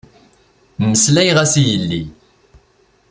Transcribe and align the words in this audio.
Meslayeɣ-as 0.89 1.53
i 1.61 1.63
yelli. 1.67 2.01